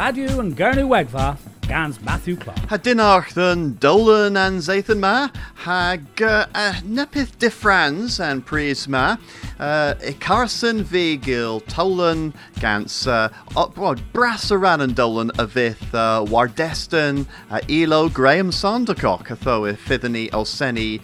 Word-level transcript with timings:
Radio 0.00 0.40
and 0.40 0.56
Gurney 0.56 0.80
Wegva, 0.80 1.36
Gans 1.68 2.00
Matthew 2.00 2.34
Clark. 2.34 2.58
Ha 2.70 2.78
dinach 2.78 3.34
den 3.34 3.74
dolan 3.74 4.34
and 4.34 4.60
zeithan 4.60 4.98
ma, 4.98 5.28
hag 5.56 6.22
uh, 6.22 6.46
uh, 6.54 6.72
nepith 6.86 7.36
diffrans 7.36 8.18
an 8.18 8.40
pris 8.40 8.88
ma, 8.88 9.18
uh, 9.58 9.92
e 10.02 10.14
Carson 10.14 10.82
Vigil, 10.82 11.60
Tolan 11.60 12.32
Gans, 12.60 13.06
uh, 13.06 13.28
up, 13.54 13.76
well, 13.76 13.94
brass 14.14 14.50
and 14.50 14.96
dolan 14.96 15.32
Avith, 15.32 15.76
vith 15.76 16.30
Wardeston, 16.30 17.26
Elo 17.68 18.08
Graham 18.08 18.50
Sandercock, 18.52 19.30
a 19.30 19.34
tho 19.34 19.66
e 19.66 20.30
Olseni, 20.30 21.02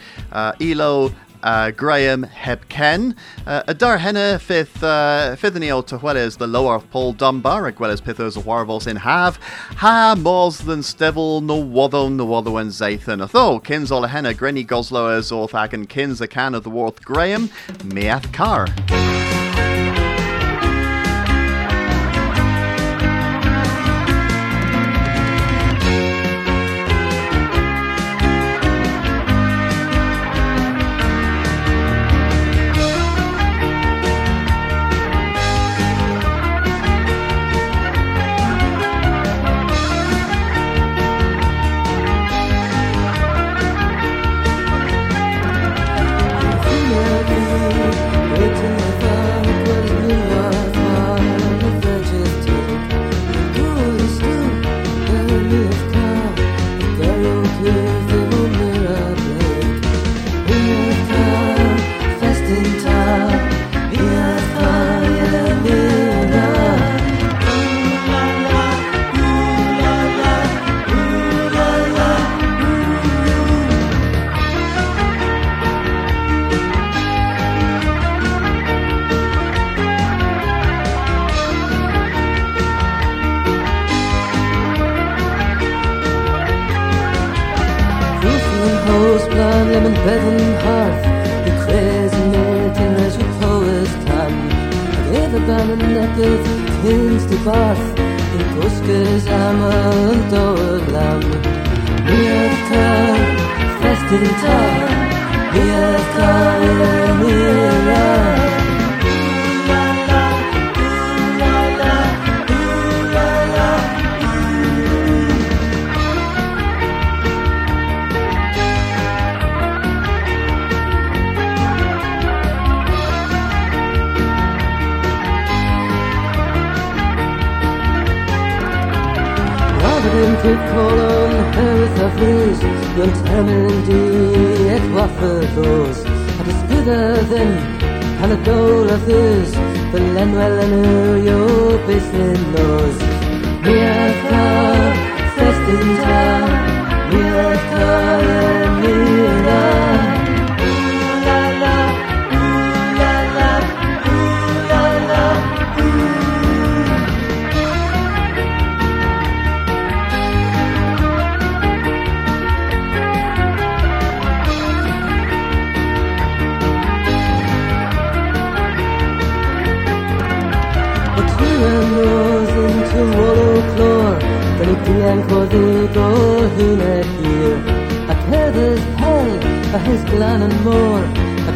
Elo 0.59 1.13
uh, 1.47 1.71
Graham 1.71 2.25
heb 2.25 2.69
Ken. 2.69 3.15
Uh, 3.47 3.63
a 3.69 3.73
dar 3.73 3.99
henne 3.99 4.39
fifth 4.39 4.83
uh, 4.83 5.37
fifth 5.37 5.57
o 5.57 5.83
tahweles 5.83 6.39
the 6.39 6.47
lower 6.47 6.81
Paul 6.81 7.13
Dunbar 7.13 7.69
ag 7.69 7.77
weles 7.77 8.03
pithos 8.03 8.37
a 8.37 8.41
warvels 8.41 8.87
in 8.87 8.97
have 8.97 9.37
ha 9.77 10.17
mos 10.19 10.59
than 10.59 10.81
stevel 10.81 11.41
no 11.41 11.63
wotho 11.63 12.13
no 12.13 12.27
wotho 12.27 12.61
and 12.61 12.71
zathan 12.71 13.23
a 13.23 13.27
tho 13.27 13.61
kins 13.61 13.93
all 13.93 14.05
a 14.05 14.09
henna 14.09 14.35
grenny 14.35 14.67
goslo 14.67 15.17
as 15.17 15.31
orthag 15.31 15.73
and 15.73 15.89
kins 15.89 16.21
a 16.21 16.27
can 16.27 16.55
of 16.55 16.65
the 16.65 16.71
worth 16.71 17.05
Graham 17.05 17.49
meath 17.85 18.33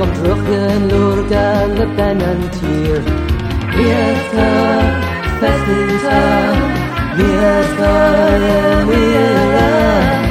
kom 0.00 0.12
terug 0.12 0.38
geloerde 0.46 1.72
lippen 1.76 2.20
en 2.20 2.40
tier. 2.50 3.02
Liefde, 3.76 4.48
beste 5.40 5.74
liefde, 5.88 6.20
liefde 7.16 7.92
in 8.92 10.29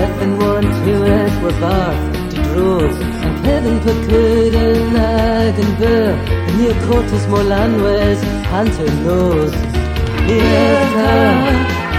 breath 0.00 0.22
and 0.22 0.38
one 0.38 0.62
to 0.62 0.94
it 1.18 1.42
were 1.42 1.56
barred 1.60 2.30
to 2.30 2.42
draws 2.48 2.96
and 3.24 3.36
heaven 3.46 3.78
put 3.80 3.98
good 4.08 4.54
and 4.54 4.92
night 4.94 5.56
and 5.62 5.78
bear 5.78 6.14
and 6.14 6.58
near 6.58 6.74
Cortes 6.86 7.24
Molanwes 7.32 8.20
hunter 8.52 8.90
knows 9.04 9.52
Mirka 10.26 11.12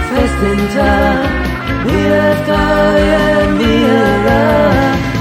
fest 0.08 0.40
in 0.50 0.60
jar 0.74 1.16
Mirka 1.86 2.62
and 3.20 3.58
Mira 3.58 5.11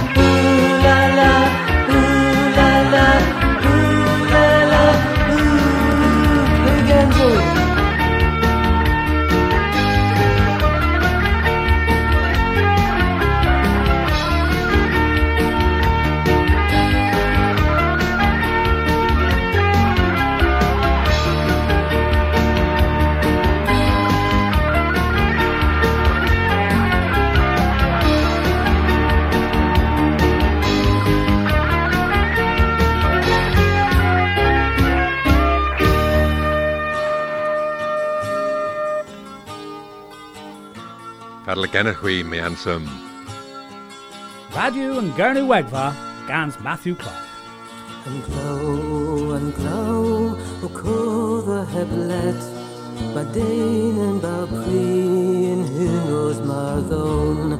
gennych 41.71 41.97
chuí 42.01 42.23
mé 42.23 42.39
ansam. 42.43 42.83
Radio 44.53 44.99
and 44.99 45.15
Gurney 45.15 45.41
Wegva, 45.41 45.95
Gans 46.27 46.59
Matthew 46.59 46.95
Clark. 46.95 47.27
And 48.05 48.23
glow 48.25 49.31
and 49.37 49.55
glow, 49.55 50.37
o 50.63 50.67
co 50.73 51.41
the 51.41 51.65
heblet, 51.73 52.41
ma 53.15 53.23
dain 53.31 53.97
and 53.99 54.21
ba 54.21 54.47
prin, 54.47 55.65
who 55.65 55.87
knows 56.07 56.39
mar 56.41 56.81
dhone, 56.81 57.53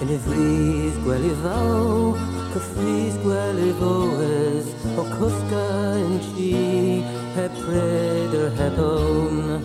in 0.00 0.08
y 0.14 0.18
fris 0.26 0.94
gwely 1.02 1.34
faw, 1.42 2.14
cy 2.52 2.60
fris 2.70 3.14
gwely 3.24 3.72
foes, 3.80 4.66
o 5.00 5.02
cwsga 5.16 5.66
yn 6.06 6.16
chi, 6.28 6.54
heb 7.34 7.52
pred 7.64 8.40
yr 8.42 8.50
heb 8.60 8.78
own. 8.78 9.62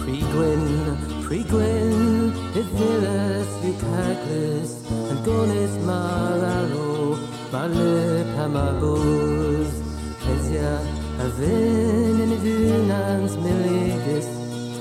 Pre-gwyn, 0.00 1.09
pre-gwyn, 1.30 2.32
y 2.58 2.62
ddilys 2.72 3.50
yw 3.62 3.74
caglis, 3.78 4.70
yn 4.90 5.18
gonis 5.22 5.74
mar 5.86 6.40
arw, 6.42 7.12
mar 7.52 7.70
lip 7.70 8.32
a 8.42 8.46
bwrs. 8.80 9.76
Hesia 10.24 10.72
a 11.22 11.28
fyn 11.36 12.24
yn 12.24 12.34
y 12.34 12.38
ddynans 12.42 13.36
miligus, 13.44 14.26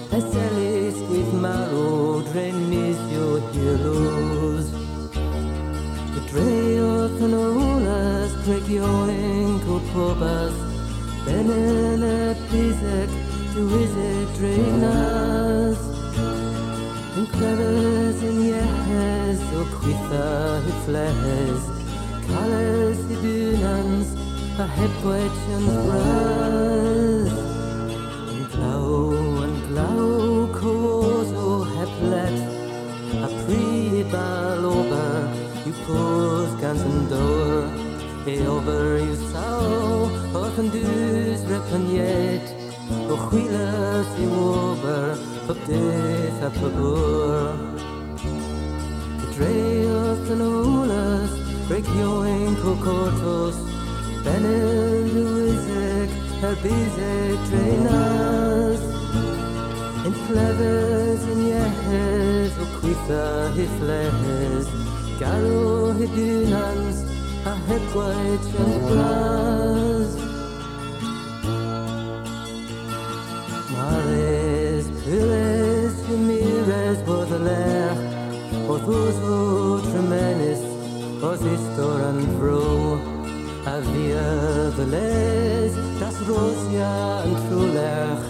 a 0.10 0.24
selis 0.32 0.98
gwyth 1.12 1.36
marw, 1.44 2.24
dre'n 2.32 2.58
misio 2.72 3.28
hilos. 3.52 4.74
Y 6.18 6.26
dreodd 6.32 7.22
yn 7.28 7.38
olas, 7.44 8.34
cregioen 8.48 9.62
cwt 9.68 9.94
pobas, 9.94 10.58
ben 11.30 11.54
yn 11.60 12.10
y 12.10 12.18
piseg, 12.50 13.16
dywysig 13.54 14.36
drenas. 14.42 15.49
Yn 17.30 17.38
clefys 17.38 18.22
yn 18.26 18.38
iehes 18.42 19.42
o 19.54 19.64
chwitha 19.76 20.30
y 20.66 20.74
fles, 20.86 21.66
calys 22.26 23.02
i 23.14 23.18
dynans 23.22 24.14
a 24.58 24.66
hebwyd 24.74 25.36
yn 25.58 25.68
bras. 25.86 27.36
Yn 28.34 28.48
glaw, 28.56 28.88
yn 29.46 29.56
glaw, 29.68 30.10
cwrs 30.58 31.34
o 31.38 31.54
heblet, 31.76 32.40
a 33.22 33.30
bal 34.10 34.66
ober, 34.66 35.30
yw 35.70 35.76
pwrs 35.86 36.56
gans 36.64 36.82
yn 36.82 37.10
dor. 37.12 37.68
E 38.26 38.40
ober 38.50 38.98
yw 39.04 39.18
sawl, 39.30 40.08
o'r 40.40 40.64
yn 40.64 40.72
dys 40.74 41.46
repanied, 41.52 42.56
o 43.06 43.20
chwilas 43.28 44.18
i 44.18 44.32
ober, 44.40 45.39
pob 45.50 45.62
dydd 45.66 46.44
a 46.46 46.50
pob 46.54 46.76
bwr. 46.78 47.56
Dreodd 49.34 50.28
yn 50.36 50.44
olas, 50.46 51.34
Regioen 51.72 52.54
cocortos, 52.62 53.58
Benen 54.28 55.10
Luisig, 55.16 56.14
er 56.46 56.56
bizig 56.62 57.50
drenas. 57.50 58.86
In 60.06 60.14
clevers 60.28 61.26
in 61.34 61.44
yehes, 61.48 62.62
o 62.62 62.70
quitha 62.78 63.26
hifles, 63.58 64.70
Garo 65.18 65.98
hidunans, 65.98 67.06
a 67.50 67.58
hepwaich 67.66 68.54
oedd 81.40 81.54
istor 81.54 82.02
yn 82.04 82.20
fro, 82.36 83.00
a 83.70 83.76
fi 83.86 84.08
y 84.12 84.88
les, 84.92 85.78
das 86.00 86.18
rosia 86.28 86.90
yn 87.24 87.38
trwlech, 87.46 88.26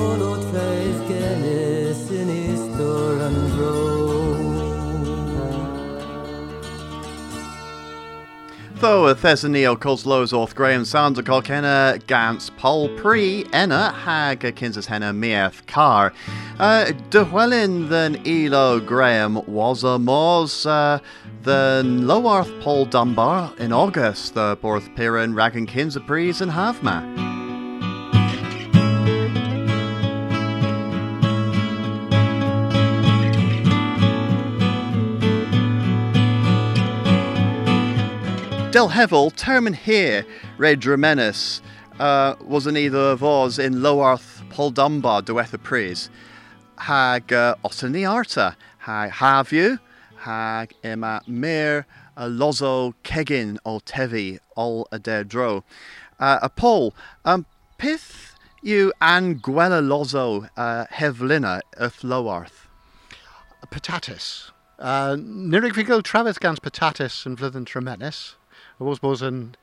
ol 0.00 0.24
o 0.26 0.32
treis 0.48 1.04
genus 1.06 2.02
yn 2.10 2.34
istor 2.34 3.22
yn 3.28 3.38
fro. 3.54 4.10
Tho 8.80 9.10
y 9.10 9.14
Thesonio 9.14 9.76
Coslows 9.76 10.32
Orth 10.32 10.54
Graham 10.54 10.86
Sander 10.86 11.22
Colkenna 11.22 12.00
Gans 12.06 12.48
Paul 12.56 12.88
Pre 12.96 13.44
Enna 13.52 13.92
Hag 13.92 14.40
Kinsas 14.56 14.86
Henna 14.86 15.12
Mieth 15.12 15.66
Car. 15.66 16.14
Uh, 16.58 16.86
Dywelyn 17.10 17.90
than 17.90 18.16
Elo 18.26 18.80
Graham 18.80 19.42
was 19.46 19.84
a 19.84 19.98
mors 19.98 20.64
uh, 20.64 20.98
than 21.42 22.06
Lowarth 22.06 22.60
Paul 22.60 22.84
Dunbar 22.84 23.52
in 23.58 23.72
August 23.72 24.34
the 24.34 24.58
Borth 24.60 24.94
Piran 24.94 25.32
Ragan 25.32 25.66
Kinsa 25.66 26.06
Prees 26.06 26.40
and 26.40 26.52
Havma. 26.52 27.00
Del 38.70 38.90
Hevel, 38.90 39.34
Termin 39.34 39.74
here, 39.74 40.24
Red 40.58 40.80
Dramenis, 40.80 41.60
uh, 41.98 42.34
was 42.40 42.66
an 42.66 42.76
either 42.76 42.98
of 42.98 43.24
us 43.24 43.58
in 43.58 43.82
Lowarth 43.82 44.48
Paul 44.50 44.70
Dunbar 44.70 45.22
duetha 45.22 45.60
pris. 45.60 46.10
Hag 46.76 47.32
uh, 47.32 47.54
Otani 47.64 48.08
Arta, 48.08 48.56
hag 48.78 49.10
have 49.10 49.52
you, 49.52 49.78
hag 50.20 50.74
Emma 50.84 51.22
Mir, 51.26 51.86
a 52.16 52.28
Lozo 52.28 52.94
Kegin 53.04 53.58
o 53.64 53.80
Tevi, 53.80 54.38
all 54.56 54.86
a 54.92 54.98
dead 54.98 55.28
dro. 55.28 55.64
Uh, 56.18 56.38
a 56.42 56.48
Paul, 56.48 56.94
um, 57.24 57.46
pith 57.78 58.34
you 58.62 58.92
an 59.00 59.40
Gwella 59.40 59.86
Lozo 59.86 60.48
uh, 60.56 60.86
Hevlina 60.92 61.60
of 61.76 62.02
Lowarth. 62.02 62.68
patatis. 63.70 64.50
Uh, 64.78 65.16
Nirig 65.16 65.74
fi 65.74 65.82
gael 65.82 66.02
trafod 66.02 66.40
gans 66.40 66.60
patatis 66.60 67.24
yn 67.26 67.36
flwyddyn 67.36 67.66
tremenus. 67.68 68.34
Y 68.80 68.84
bos 68.84 68.98
bos 68.98 69.22
yn 69.22 69.54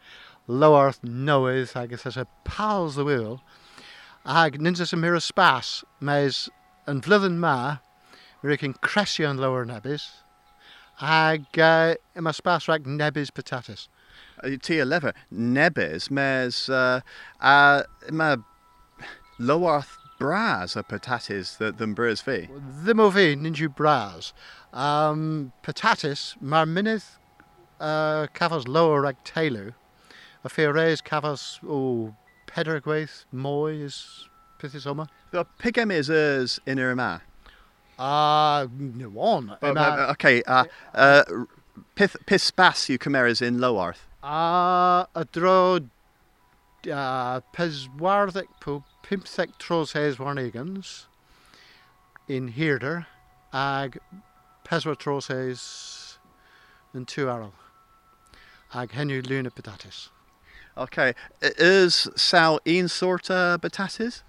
lowarth 0.48 1.01
nowydd 1.03 1.75
ag 1.75 1.94
ys 1.98 2.06
y 2.18 2.25
pals 2.48 2.98
y 2.98 3.06
wyl. 3.07 3.42
Ag 4.25 4.62
nins 4.62 4.81
ys 4.83 4.94
y 4.94 5.00
mir 5.00 5.18
y 5.18 5.21
spas, 5.24 5.83
mes 6.00 6.48
yn 6.88 7.01
flwyddyn 7.03 7.41
ma, 7.41 7.79
cresio 8.82 9.29
yn 9.29 9.41
lower 9.41 9.65
nebys. 9.65 10.24
Ag 11.01 11.46
uh, 11.60 11.96
yma 12.16 12.34
spas 12.34 12.68
rag 12.68 12.86
nebys 12.86 13.30
patatis. 13.32 13.88
Ti 14.62 14.80
a 14.80 14.86
lever 14.86 15.13
nebes 15.32 16.10
mes 16.12 16.70
uh, 16.70 17.01
uh, 17.42 17.84
Lowarth 19.39 19.98
bras 20.18 20.75
a 20.75 20.84
patatis 20.84 21.58
that 21.58 21.77
than 21.77 21.94
bras 21.94 22.22
fi. 22.22 22.50
Ddim 22.84 23.00
o 23.00 23.12
fi, 23.12 23.36
ninju 23.36 23.75
bras. 23.75 24.34
Um, 24.74 25.54
patatis, 25.63 26.36
mae'r 26.42 26.66
mynydd 26.66 27.06
uh, 27.80 28.27
cafos 28.34 28.68
lower 28.68 29.01
rag 29.01 29.18
teilw. 29.24 29.74
A 30.44 30.50
fi 30.50 30.66
reis 30.66 31.01
cafos 31.01 31.60
o 31.63 32.16
peder 32.48 32.82
gweith 32.82 33.25
mwy 33.34 33.84
is 33.84 34.30
pethys 34.60 34.88
oma. 34.88 35.08
The 35.32 35.46
pigem 35.60 35.92
is 35.92 36.10
ers 36.10 36.60
in 36.66 36.80
Irma. 36.80 37.22
Ah, 38.00 38.68
no 38.77 39.10
on. 39.20 39.58
Uh, 39.62 40.08
okay, 40.12 40.44
uh, 40.44 40.66
uh, 40.94 41.24
pith 41.96 42.16
pith 42.25 42.42
spas 42.42 42.89
you 42.89 42.98
cameras 42.98 43.42
in 43.42 43.60
Lowarth. 43.60 44.06
Ah, 44.24 45.08
a 45.16 45.25
dro 45.25 45.80
uh, 46.92 47.39
peswarddeg 47.54 48.48
po 48.60 48.84
pimtheg 49.04 49.58
tros 49.58 49.94
hes 49.94 50.18
warnegans 50.18 51.06
in 52.27 52.54
Hirder 52.54 53.06
ag 53.54 53.98
peswar 54.63 54.98
tros 54.98 55.27
hes 55.27 56.20
yn 56.94 57.06
two 57.06 57.30
arrow 57.30 57.54
ag 58.74 58.92
henw 58.92 59.22
luna 59.27 59.50
patatis. 59.50 60.10
Okay, 60.77 61.16
is 61.42 62.08
sal 62.16 62.60
een 62.66 62.89
sort 62.89 63.30
uh, 63.32 63.58
batatis? 63.58 64.22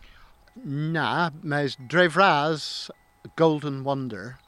Na, 0.64 1.30
mes 1.42 1.76
drefras 1.76 2.90
Golden 3.36 3.84
Wonder, 3.84 4.38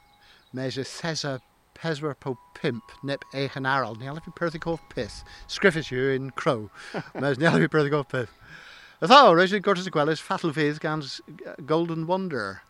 mes 0.53 0.77
y 0.77 0.83
thesa 0.83 1.39
peswar 1.75 2.15
po 2.19 2.37
pimp 2.53 2.83
nip 3.03 3.23
eich 3.33 3.55
yn 3.57 3.65
aral. 3.65 3.95
Ni 3.95 4.09
alaf 4.09 4.27
i 4.27 4.33
perthig 4.37 4.67
off 4.67 4.81
pith. 4.89 5.23
Sgriffis 5.47 5.91
yw 5.91 6.15
in 6.15 6.31
crow. 6.31 6.69
mes 7.15 7.37
ni 7.37 7.49
alaf 7.49 7.65
i 7.65 7.71
perthig 7.71 7.97
off 7.97 8.09
pith. 8.09 8.33
I 9.01 9.07
gwrs 9.07 9.87
y 9.87 9.93
gwelys 9.93 10.21
fatal 10.21 10.53
fydd 10.53 10.79
gan 10.79 11.01
Golden 11.65 12.05
Wonder. 12.05 12.61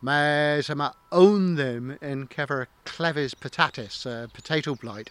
Mes 0.00 0.68
yma 0.72 0.92
own 1.12 1.56
them 1.56 1.98
in 2.00 2.26
kefer 2.28 2.66
clevis 2.84 3.34
patatis, 3.34 4.04
uh, 4.06 4.26
potato 4.32 4.74
blight. 4.74 5.10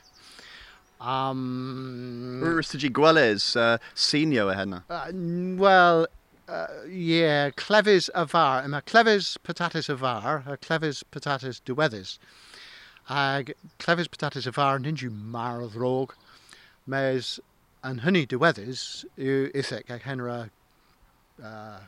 Um, 1.01 2.41
Rustigi 2.43 2.89
Gwelles, 2.89 3.55
uh, 3.55 3.77
senior 3.93 4.53
henna. 4.53 4.83
Uh, 4.89 5.11
well, 5.57 6.07
uh, 6.47 6.67
yeah, 6.89 7.49
clevis 7.51 8.09
avar. 8.13 8.63
Yma 8.63 8.83
clevis 8.83 9.37
patatis 9.37 9.89
avar, 9.89 10.43
a 10.45 10.57
clevis 10.57 11.03
patatis 11.11 11.61
diweddus. 11.65 12.17
ag 13.09 13.53
clefys 13.79 14.07
patates 14.07 14.47
y 14.47 14.51
far 14.51 14.79
ninju 14.79 15.11
mar 15.11 15.61
ddrog. 15.61 16.13
Mes 16.87 17.39
yn 17.85 18.01
hynny 18.01 18.25
diweddus 18.27 19.05
yw 19.17 19.51
isec 19.53 19.91
ag 19.93 20.05
henra 20.09 20.49
uh, 21.43 21.79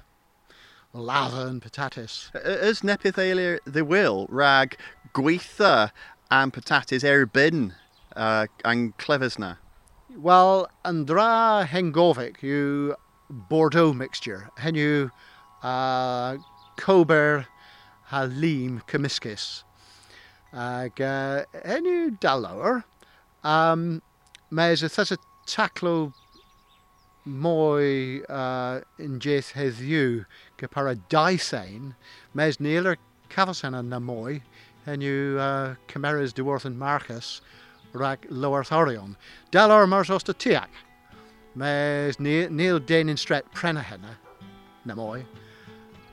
lava 0.94 1.48
and 1.48 1.62
patates. 1.62 2.30
Ys 2.36 2.84
nepeth 2.84 3.18
eilir 3.18 3.60
the 3.66 3.84
will 3.84 4.28
rag 4.30 4.78
gweitha 5.14 5.92
and 6.30 6.54
patates 6.54 7.04
erbyn 7.04 7.74
uh, 8.16 8.46
ang 8.64 8.94
clefys 8.98 9.40
na? 9.40 9.56
Wel, 10.16 10.68
yn 10.86 11.06
dra 11.06 11.66
yw 11.66 12.96
Bordeaux 13.30 13.94
mixture. 13.94 14.50
Hen 14.58 14.76
yw 14.76 15.10
uh, 15.64 16.38
cober 16.78 17.48
ha 18.12 18.24
lim 18.24 18.82
cymysgus. 18.88 19.64
Ag 20.54 21.02
uh, 21.02 21.44
hen 21.66 21.86
yw 21.86 22.18
dalawr. 22.20 22.84
Um, 23.44 24.02
Mes 24.50 24.82
y 24.82 24.88
thas 24.88 25.12
y 25.12 25.18
taclo 25.46 26.14
mwy 27.28 28.24
uh, 28.32 28.80
yn 29.04 29.20
jeth 29.20 29.52
heddiw 29.60 30.24
gypar 30.62 30.88
y 30.94 30.96
daisain. 31.12 31.94
Mes 32.34 32.62
nil 32.64 32.88
yr 32.94 33.00
cafasan 33.34 33.76
na 33.90 34.00
mwy. 34.00 34.40
Hen 34.86 35.04
yw 35.04 35.36
uh, 35.36 36.32
diworth 36.32 36.66
yn 36.66 36.80
Marcus 36.80 37.42
rag 37.92 38.24
Lowerthorion. 38.32 39.18
Dalawr 39.52 39.88
mars 39.88 40.10
os 40.10 40.24
dy. 40.24 40.62
Mes 41.58 42.20
Neil 42.20 42.80
Dane 42.80 43.10
in 43.10 43.18
Stret 43.18 43.52
prena 43.52 43.82
henna, 43.82 44.16
na 44.86 44.94
mwy. 44.94 45.26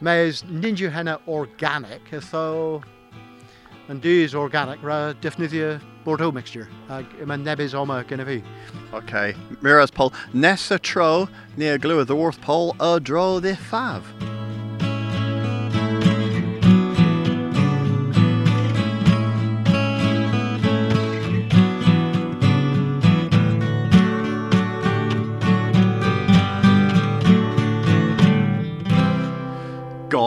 Mes 0.00 0.40
henna 0.40 1.20
organic, 1.28 2.00
so 2.22 2.82
yn 3.90 4.00
dys 4.00 4.34
organic 4.34 4.82
ra 4.82 5.12
defnyddio 5.20 5.82
Bordeaux 6.04 6.32
mixture. 6.32 6.66
Ag 6.88 7.04
yma 7.20 7.36
nebys 7.36 7.74
oma 7.74 8.02
gyda. 8.04 8.42
Okay. 8.94 9.34
Miras 9.60 9.92
Paul. 9.92 10.14
Nessa 10.32 10.78
tro 10.78 11.28
near 11.58 11.76
glue 11.76 11.98
of 11.98 12.06
the 12.06 12.16
worth 12.16 12.40
Paul 12.40 12.74
a 12.80 12.98
draw 12.98 13.38
the 13.38 13.54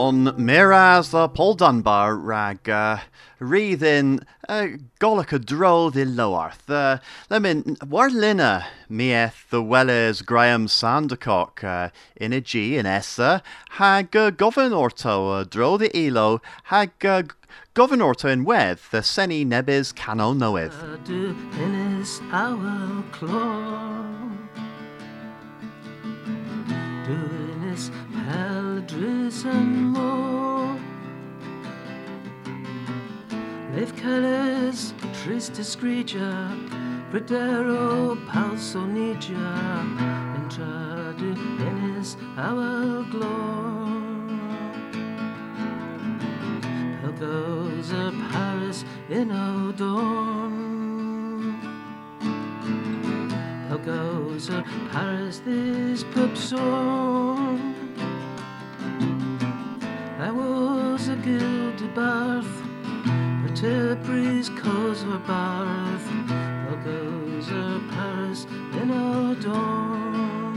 fav. 0.08 0.28
Gon 0.34 0.36
miras 0.36 1.10
the 1.10 1.28
Paul 1.28 1.54
Dunbar 1.54 2.16
rag 2.16 2.68
uh, 2.68 2.98
reading 3.38 4.20
uh, 4.48 4.68
golica 5.00 5.44
dro 5.44 5.90
the. 5.90 6.02
Uh, 6.68 6.98
lemon 7.30 7.76
warlina 7.76 8.64
mieth 8.88 9.50
the 9.50 9.62
welles 9.62 10.22
Graham 10.22 10.66
Sandercock 10.66 11.62
uh, 11.62 11.90
in 12.16 12.32
a 12.32 12.40
G 12.40 12.76
in 12.76 12.86
Essa 12.86 13.42
hag 13.70 14.16
uh, 14.16 14.30
orto 14.72 15.30
uh, 15.30 15.44
dro 15.44 15.76
the 15.76 15.90
elo 15.96 16.40
hag 16.64 17.04
uh, 17.04 17.22
orto 17.78 18.28
in 18.28 18.44
weth 18.44 18.90
the 18.90 19.02
seni 19.02 19.44
nebis 19.44 19.94
cano 19.94 20.32
knoweth. 20.32 20.74
And 28.90 29.92
more 29.92 30.78
Leif 33.74 33.94
Kellis, 33.94 34.94
Tristis 35.12 35.76
Grigia, 35.76 36.56
Bredero, 37.10 38.16
Palsonigia, 38.28 39.52
Intra 40.36 41.14
du 41.18 41.34
hennes 41.58 42.16
our 42.38 43.04
glory 43.10 44.40
Hell 47.02 47.12
goes 47.12 47.92
a 47.92 48.10
Paris 48.32 48.84
in 49.10 49.30
Odon. 49.30 50.62
Hell 53.68 53.78
goes 53.78 54.48
a 54.48 54.64
Paris 54.90 55.40
this 55.44 56.04
pub 56.04 56.34
song. 56.36 57.74
I 60.20 60.32
was 60.32 61.06
a 61.06 61.14
guilty 61.14 61.86
bath, 61.94 62.62
but 63.04 63.62
a 63.62 63.96
breeze 64.02 64.48
cause 64.48 65.04
her 65.04 65.18
bath. 65.20 66.06
Hell 66.28 66.76
goes 66.84 67.48
a 67.50 67.80
Paris 67.92 68.44
in 68.82 68.90
Odon. 68.90 70.56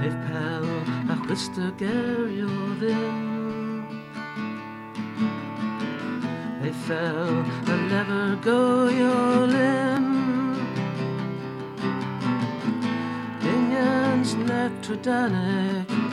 Leif 0.00 0.16
Pell 0.28 0.64
a 1.12 1.16
chwister 1.26 1.70
gerio 1.76 2.48
ddim 2.80 3.86
They 6.62 6.72
fell 6.72 7.44
and 7.72 7.88
never 7.90 8.36
go 8.36 8.88
your 8.88 9.46
limb 9.46 10.56
Dingens 13.42 14.34
nectrodanic 14.48 16.07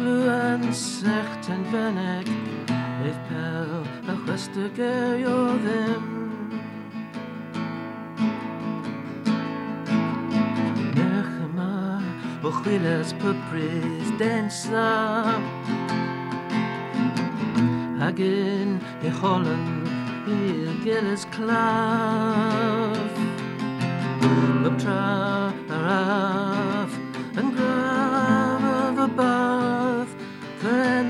Onglu 0.00 0.28
and 0.28 0.74
secht 0.74 1.48
and 1.50 1.66
venek 1.66 2.26
They 3.02 3.12
fell 3.28 3.84
a 4.08 4.16
chwister 4.24 4.68
gerio 4.70 5.58
ddim 5.58 6.04
Nechama 10.96 12.02
o 12.42 12.50
chwiles 12.50 13.12
pybrys 13.20 14.08
densa 14.18 14.88
Hagin 18.00 18.80
i 19.02 19.08
Holland 19.08 19.88
i 20.26 20.40
Gillis 20.84 21.26
Clav 21.26 23.10
Up 24.64 24.78
tra 24.78 25.52
araf 25.68 26.90
and 27.36 27.54
grav 27.56 28.98
of 28.98 29.49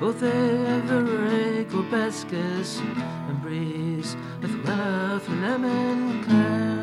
both 0.00 0.22
ever 0.22 1.64
go 1.64 1.82
bescus 1.90 2.80
and 2.80 3.40
breeze 3.40 4.14
with 4.42 4.52
love 4.66 5.22
of 5.22 5.40
lemon 5.40 6.22
clare 6.24 6.76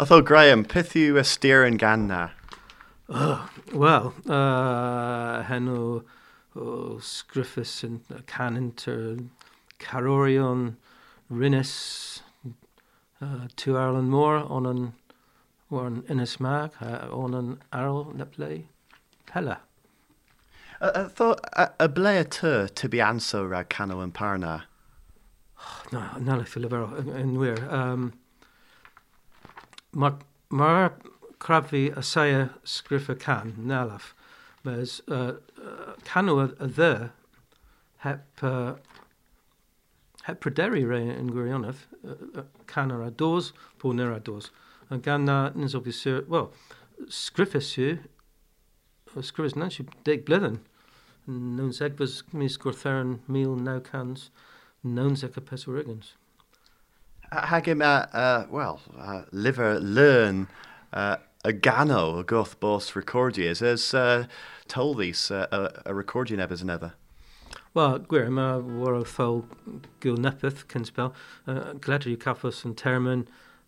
Although 0.00 0.22
Graham, 0.22 0.64
pithu 0.64 1.18
a 1.18 1.24
steer 1.24 1.64
and 1.64 1.76
ganna. 1.76 2.30
Wel, 3.08 4.14
uh, 4.28 5.42
henw 5.42 6.04
o 6.54 6.98
Sgriffus 7.00 7.82
yn 7.82 8.00
Caninter, 8.28 9.28
Carorion, 9.80 10.76
Rinus, 11.28 12.22
uh, 13.20 13.48
tu 13.56 13.76
Arlen 13.76 14.08
Moore, 14.08 14.46
on 14.48 14.66
an 14.66 14.92
war 15.70 15.86
an 15.86 16.04
Innes 16.08 16.40
Mag, 16.40 16.72
uh, 16.80 17.08
on 17.12 17.34
an 17.34 17.58
Arl 17.72 18.12
Neple, 18.16 18.64
Pella. 19.26 19.60
Uh, 20.80 21.08
uh, 21.18 21.34
a, 21.80 21.88
blea 21.88 22.28
tu 22.28 22.68
to 22.72 22.88
be 22.88 22.98
anso 22.98 23.48
rag 23.48 23.68
cano 23.68 24.00
and 24.00 24.14
parna. 24.14 24.62
No, 25.92 26.04
nala 26.20 26.44
filibero 26.44 26.94
yn 27.16 27.38
wir. 27.38 27.58
Um, 27.68 28.12
Mar, 29.92 30.18
mar 30.50 30.92
craffi 31.40 31.96
a 31.96 32.02
saia 32.02 32.50
sgriffa 32.64 33.18
can, 33.18 33.54
nalaf. 33.58 34.12
Mes 34.62 35.00
uh, 35.08 35.32
canw 36.04 36.44
a, 36.44 36.48
dde 36.66 37.10
hep, 37.98 38.26
uh, 38.42 38.74
hep 40.24 40.40
pryderu 40.40 40.86
re 40.86 41.00
yn 41.16 41.32
gwirionedd, 41.32 41.82
uh, 42.06 42.42
can 42.66 42.92
ar 42.92 43.02
a 43.02 43.10
dos, 43.10 43.52
po 43.78 43.92
nir 43.92 44.12
a 44.12 44.20
dos. 44.20 44.50
an 44.90 45.00
gan 45.00 45.24
na 45.24 45.50
nins 45.54 45.74
o 45.74 45.82
sur 45.90 46.24
well 46.28 46.52
sgriffus 47.08 47.76
yw, 47.78 47.98
sgriffus 49.20 49.56
na 49.56 49.68
sy'n 49.68 49.88
de 50.04 50.16
bliden 50.16 50.60
nown 51.26 51.72
seg 51.76 51.98
was 52.00 52.22
mis 52.32 52.56
gwrthern 52.56 53.18
mil 53.28 53.56
naw 53.56 53.78
cans 53.80 54.30
nown 54.82 55.16
seg 55.16 55.36
a 55.36 55.40
peswrigens 55.40 56.14
hagim 57.32 57.82
a 57.82 57.94
uh, 58.12 58.18
uh 58.24 58.46
well 58.50 58.80
uh, 58.98 59.22
liver 59.32 59.78
learn 59.80 60.46
uh, 60.92 61.16
a 61.44 61.52
gano 61.52 62.18
a 62.18 62.24
goth 62.24 62.58
boss 62.60 62.96
recordiers 62.96 63.62
as 63.62 63.92
uh, 63.94 64.24
told 64.66 64.98
these 64.98 65.30
uh, 65.30 65.46
a, 65.52 65.90
a 65.90 65.94
recordian 65.94 66.40
ever 66.40 66.56
another 66.60 66.94
Wel, 67.76 67.98
gwir, 68.10 68.30
mae 68.32 68.62
war 68.80 68.96
o 68.96 69.02
ffel 69.04 69.42
gwyl 70.02 70.16
nepeth, 70.18 70.64
cyn 70.72 70.86
spel, 70.88 71.12
uh, 71.46 71.74
gledri 71.84 72.14
caffos 72.20 72.64
yn 72.66 72.72
termyn, 72.80 73.26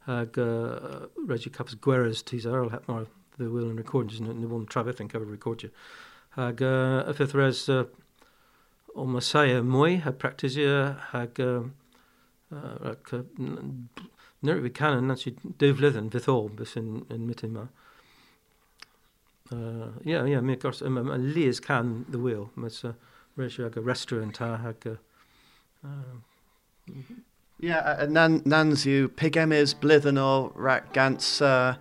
ag 0.08 0.38
uh, 0.38 1.06
regi 1.28 1.50
caffos 1.50 1.76
gweres 1.76 2.22
tis 2.24 2.46
arl 2.46 2.70
hep 2.70 2.88
mar 2.88 3.06
the 3.38 3.50
will 3.50 3.68
and 3.68 3.78
recordings 3.78 4.20
yn 4.20 4.40
nibwn 4.40 4.66
trafeth 4.68 5.00
yn 5.00 5.10
cyfer 5.12 5.28
recordio. 5.28 5.70
Ag 6.36 6.62
uh, 6.62 7.02
y 7.10 7.14
ffith 7.16 7.34
res 7.36 7.64
uh, 7.72 7.84
o 8.94 9.06
Messiah 9.06 9.62
mwy 9.66 10.00
ha 10.04 10.12
practisia 10.12 10.96
ag 11.16 11.40
uh, 11.44 11.68
ac 12.92 13.12
uh, 13.16 13.22
nyr 14.46 14.62
fi 14.64 14.72
canon 14.80 15.10
na 15.10 15.16
si 15.20 15.34
dyflydd 15.62 15.98
yn 16.00 16.10
fydd 16.14 16.28
ôl 16.32 16.50
bys 16.60 16.76
yn, 16.80 17.04
yn 17.12 17.26
mytyn 17.28 17.56
ma. 17.56 17.68
Uh, 19.50 19.90
yeah, 20.04 20.24
yeah, 20.24 20.40
mi 20.40 20.54
gors, 20.56 20.82
ma, 20.82 21.02
ma 21.02 21.16
Liz 21.18 21.58
can 21.60 22.04
the 22.08 22.18
wheel. 22.18 22.50
Mas 22.54 22.84
uh, 22.84 22.94
ag 23.38 23.76
a 23.76 23.80
restaurant 23.80 24.40
a 24.40 24.52
ag. 24.72 24.86
Uh, 25.84 26.20
Yeah, 27.60 27.80
uh, 28.00 28.06
nan, 28.08 28.40
nans 28.46 28.86
yw 28.88 29.08
pigemis 29.20 29.74
blydden 29.76 30.16
o 30.16 30.50
rac 30.56 30.94
gans 30.94 31.42
uh, 31.44 31.76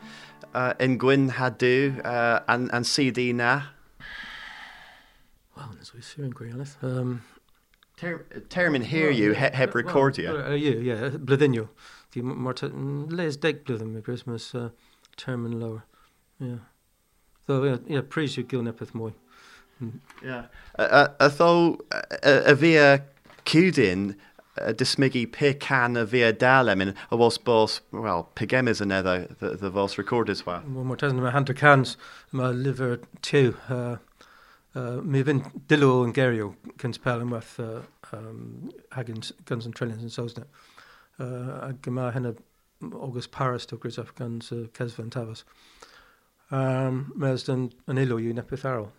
uh, 0.54 0.74
in 0.78 0.98
gwyn 1.00 1.30
hadw 1.38 2.02
uh, 2.04 2.42
an, 2.52 2.70
an 2.76 2.84
CD 2.84 3.32
na. 3.32 3.54
Wel, 5.56 5.70
nes 5.78 5.94
oes 5.96 6.10
yw'n 6.20 6.34
gwirionedd. 6.36 6.76
Um, 6.84 7.22
Ter, 8.00 8.26
term 8.48 8.76
in 8.76 8.82
here 8.82 9.10
you 9.10 9.34
he, 9.34 9.50
heb 9.54 9.76
recordia. 9.76 10.32
Well, 10.34 10.52
uh, 10.52 10.56
yeah, 10.56 10.76
yeah, 10.76 11.10
blydynio. 11.10 11.68
Di 12.12 12.22
mar 12.22 12.56
les 12.64 13.36
deg 13.38 13.64
blwyddyn 13.64 14.04
Christmas 14.04 14.54
uh, 14.56 14.70
term 15.18 15.46
yn 15.46 15.60
lower. 15.60 15.84
Yeah. 16.40 16.64
So, 17.46 17.64
yeah, 17.64 17.78
yeah 17.88 18.02
pris 18.02 18.38
yw 18.40 18.48
gil 18.48 18.64
nepeth 18.64 18.92
mwy. 18.96 19.14
Yeah. 20.24 20.46
Uh, 20.78 21.08
uh, 21.20 21.28
a 22.24 22.56
via 22.56 23.04
cudin 23.46 24.16
uh, 24.60 24.74
dismigi 24.74 25.26
pican 25.28 26.00
a 26.00 26.06
via 26.06 26.32
dalem 26.34 26.82
in 26.82 26.94
a 27.12 27.18
was 27.18 27.38
boss 27.38 27.82
well 27.92 28.30
pigemis 28.36 28.82
an 28.82 28.92
ether 28.92 29.28
the, 29.40 29.56
the 29.56 29.70
vos 29.70 29.98
recorders 29.98 30.46
wa. 30.46 30.62
Wel, 30.66 30.86
mae'r 30.86 31.02
tesyn 31.04 31.22
yma 31.22 31.32
hanter 31.36 31.54
cans, 31.54 31.96
mae 32.32 32.52
liver 32.54 33.00
tiw. 33.22 33.56
Uh, 33.70 33.98
uh, 34.76 35.00
mi 35.02 35.24
fynd 35.24 35.50
dilo 35.72 36.04
yn 36.06 36.14
gerio 36.16 36.54
cyn 36.82 36.94
spel 36.98 37.24
yn 37.26 37.34
waith 37.36 37.56
uh, 37.64 37.82
um, 38.14 38.70
Haggins, 38.92 39.34
Guns 39.46 39.66
and 39.66 39.76
Trillions 39.76 40.06
yn 40.06 40.14
Sosna. 40.14 40.46
Uh, 41.20 41.72
ac 41.72 41.90
yma 41.90 42.12
hynny 42.16 42.36
August 42.94 43.32
Paris 43.32 43.66
to 43.66 43.78
Grisaf 43.78 44.14
Guns 44.16 44.52
uh, 44.52 44.68
Cesfa 44.74 45.04
yn 45.04 45.12
Tafas. 45.12 45.44
Um, 46.52 47.12
Mes 47.16 47.46
yn, 47.52 47.70
yn 47.88 48.00
ilo 48.02 48.18
yw 48.18 48.34
nepeth 48.34 48.66
arol. 48.66 48.90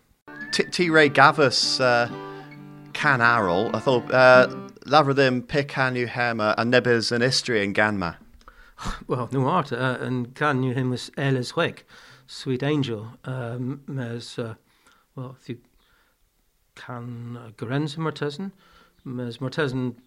T 0.51 0.89
Ray 0.89 1.09
Gavus 1.09 1.79
uh, 1.81 2.07
can 2.93 3.21
arol. 3.21 3.69
I 3.75 3.79
thought 3.79 4.11
uh, 4.85 4.89
laver 4.89 5.13
them 5.13 5.41
pican 5.41 5.95
you 5.95 6.07
hema 6.07 6.55
and 6.57 6.73
nebis 6.73 7.11
an 7.11 7.21
istri 7.21 7.63
in 7.63 7.73
ganma. 7.73 8.15
Wel, 9.07 9.27
nhw 9.27 9.45
art, 9.45 9.71
uh, 9.71 9.97
yn 10.01 10.33
can 10.33 10.63
yw 10.63 10.73
hyn 10.73 10.89
was 10.89 11.11
Elis 11.17 11.55
Wig, 11.55 11.83
Sweet 12.25 12.63
Angel, 12.63 13.13
um, 13.25 13.81
mes, 13.87 14.39
uh, 14.39 14.55
wel, 15.15 15.35
thi 15.39 15.57
can 16.75 17.37
uh, 17.37 17.49
Gorens 17.57 17.97
yn 17.97 18.03
Mortesen, 18.07 18.51
mes 19.03 19.37
Mortesen 19.37 19.97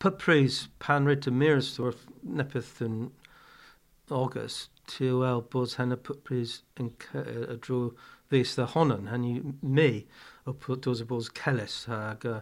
pypris 0.00 0.68
pan 0.78 1.04
ryd 1.06 1.28
y 1.28 1.34
Mirsdorf 1.34 2.06
nepeth 2.22 2.80
yn 2.84 3.10
August, 4.08 4.70
tu 4.88 5.18
wel 5.20 5.44
bod 5.52 5.76
hyn 5.76 5.92
y 5.92 6.00
pypris 6.08 6.62
yn 6.80 6.90
y 7.12 7.58
drwy 7.60 7.92
fes 8.32 8.56
dda 8.56 8.70
honan, 8.72 9.12
hynny 9.12 9.36
mi, 9.60 10.06
o 10.48 10.56
pwt 10.56 10.88
oes 10.88 11.04
y 11.04 11.08
bod 11.12 11.28
celis 11.36 11.82
ag 11.92 12.24
uh, 12.28 12.40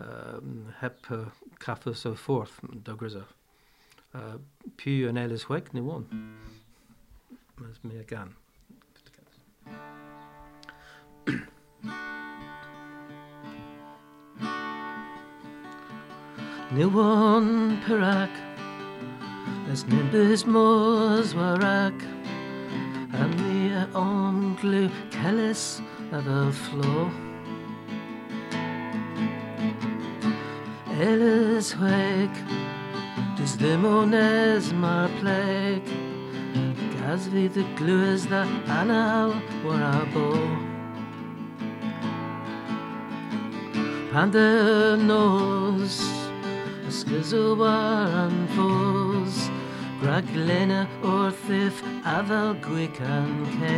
um, 0.00 0.72
hep 0.80 1.06
uh, 1.10 1.24
caffus 1.58 2.06
o 2.06 2.14
ffordd, 2.14 2.50
dogrysa. 2.84 3.24
Uh, 4.14 4.36
Pw 4.76 5.08
yn 5.10 5.20
Elis 5.20 5.46
Weg, 5.50 5.72
ni 5.72 5.80
won. 5.84 6.06
Mas 7.60 7.78
mi 7.84 7.98
a 8.00 8.04
gan. 8.04 8.34
Ni 16.70 16.84
won 16.86 17.78
perak, 17.82 18.30
as 19.72 19.82
nimbus 19.90 20.46
mors 20.46 21.34
warak, 21.34 21.98
a 23.12 23.26
mi 23.26 23.72
a 23.74 23.88
onglu 23.98 24.86
celis 25.10 25.82
a 26.12 26.22
fel 26.22 26.52
flo. 26.52 27.29
Elis 31.00 31.74
Weg, 31.80 32.30
Dis 33.38 33.54
ddim 33.56 33.86
o 33.88 34.02
nes 34.04 34.66
mae'r 34.82 35.12
pleg 35.16 35.86
Gas 36.92 37.24
fydd 37.32 37.56
y 37.56 37.64
glwys 37.78 38.26
dda 38.28 38.42
anal 38.76 39.32
war 39.64 39.80
a 39.86 40.02
bo 40.12 40.26
Pan 44.12 44.36
dy 44.36 44.44
nos 45.06 46.02
Ysgys 46.92 47.32
o 47.32 47.56
war 47.64 48.20
an 48.26 48.36
ffos 48.52 49.42
Rhaglena 50.04 50.84
wrthyf 51.00 51.80
a 52.04 52.20
fel 52.28 52.56
gwyc 52.68 53.04
an 53.16 53.36
ce 53.56 53.76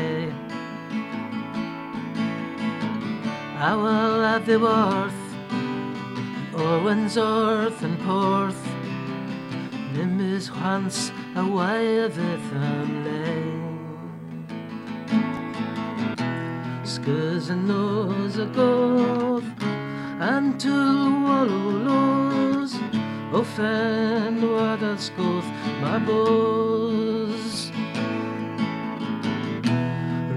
Awel 3.70 4.32
a 4.34 5.21
Orwyn's 6.54 7.16
orth 7.16 7.82
and 7.82 7.98
porth. 8.00 8.62
Nimbus 9.94 10.48
chans 10.48 11.10
a 11.34 11.40
waeddeth 11.40 12.52
am 12.52 13.04
lein. 13.04 13.72
Sgys 16.92 17.48
yn 17.48 17.62
nos 17.66 18.36
y 18.36 18.44
godd 18.52 19.46
An 20.20 20.52
tŵl 20.60 20.98
walwlos 21.24 22.74
O 23.32 23.40
ffen 23.54 24.42
wad 24.50 24.84
al 24.86 24.98
sgoth 25.00 25.48
ma 25.80 25.96
bos 26.06 27.70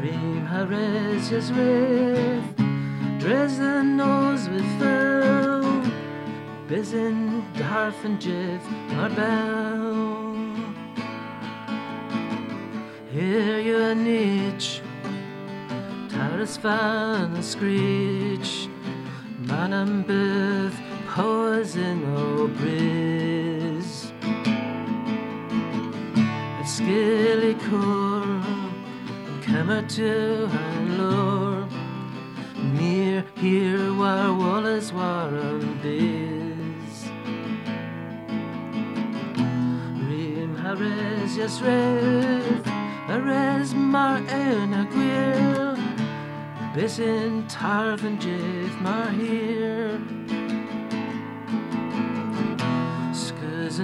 Rym 0.01 0.45
hares 0.54 1.34
ys 1.39 1.51
redd 1.58 2.63
Dres 3.19 3.58
the 3.60 3.84
nose 3.84 4.47
with 4.49 4.69
fell 4.80 5.44
Bizin 6.67 7.43
darth 7.54 8.04
and 8.06 8.19
jiv 8.19 8.60
mar 8.95 9.10
bell 9.10 9.93
Hear 13.12 13.60
you 13.60 13.78
a 13.78 13.93
niche 13.93 14.82
Taris 16.10 16.58
fan 16.58 17.43
screech. 17.43 18.67
Man 19.47 19.73
and 19.73 20.08
booth 20.08 20.80
poison 21.08 22.04
o 22.17 22.47
briz 22.58 24.12
At 26.60 26.65
skilly 26.65 27.54
core 27.69 28.41
Kemmer 29.45 29.88
to 29.97 30.49
and 30.65 30.97
lore. 30.97 31.67
Near 32.73 33.23
here 33.36 33.93
where 33.93 34.34
Wallace 34.34 34.91
Warren 34.91 35.80
biz 35.84 36.24
Rim 40.75 40.85
Harez 41.25 41.38
yes 41.38 41.61
rev 41.61 42.65
Harez 43.07 43.73
mar 43.73 44.21
en 44.27 44.73
a 44.73 44.85
gwir 44.85 45.77
Bisin 46.73 47.47
tarf 47.47 48.03
and 48.03 48.19
jiv 48.19 48.81
mar 48.81 49.09
here 49.11 50.01
Skuz 53.13 53.79
a 53.79 53.83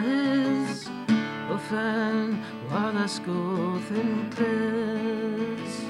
his 0.00 0.88
O 1.50 1.58
fan 1.58 2.42
war 2.70 2.92
a 3.04 3.08
sgoth 3.08 3.90
in 3.90 4.30
plis 4.30 5.89